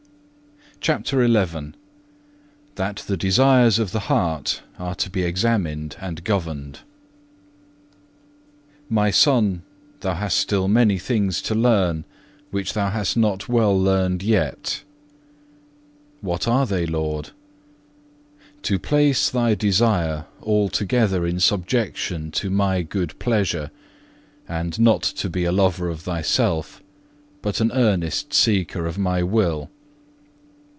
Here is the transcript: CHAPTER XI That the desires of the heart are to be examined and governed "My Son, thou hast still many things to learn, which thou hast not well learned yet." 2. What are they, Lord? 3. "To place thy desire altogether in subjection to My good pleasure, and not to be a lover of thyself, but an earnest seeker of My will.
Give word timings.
CHAPTER 0.83 1.23
XI 1.27 1.73
That 2.73 2.95
the 3.05 3.15
desires 3.15 3.77
of 3.77 3.91
the 3.91 3.99
heart 4.09 4.63
are 4.79 4.95
to 4.95 5.11
be 5.11 5.21
examined 5.21 5.95
and 6.01 6.23
governed 6.23 6.79
"My 8.89 9.11
Son, 9.11 9.61
thou 9.99 10.15
hast 10.15 10.39
still 10.39 10.67
many 10.67 10.97
things 10.97 11.39
to 11.43 11.53
learn, 11.53 12.03
which 12.49 12.73
thou 12.73 12.89
hast 12.89 13.15
not 13.15 13.47
well 13.47 13.79
learned 13.79 14.23
yet." 14.23 14.81
2. 16.17 16.17
What 16.27 16.47
are 16.47 16.65
they, 16.65 16.87
Lord? 16.87 17.25
3. 17.27 17.33
"To 18.63 18.79
place 18.79 19.29
thy 19.29 19.53
desire 19.53 20.25
altogether 20.41 21.27
in 21.27 21.39
subjection 21.39 22.31
to 22.31 22.49
My 22.49 22.81
good 22.81 23.19
pleasure, 23.19 23.69
and 24.49 24.79
not 24.79 25.03
to 25.03 25.29
be 25.29 25.43
a 25.43 25.51
lover 25.51 25.89
of 25.89 25.99
thyself, 25.99 26.81
but 27.43 27.61
an 27.61 27.71
earnest 27.71 28.33
seeker 28.33 28.87
of 28.87 28.97
My 28.97 29.21
will. 29.21 29.69